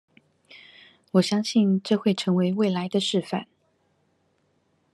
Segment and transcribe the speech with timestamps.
[1.11, 3.45] 我相信這會成為未來的示範